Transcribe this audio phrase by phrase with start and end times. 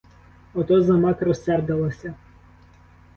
[0.61, 2.13] Ото за мак розсердилася.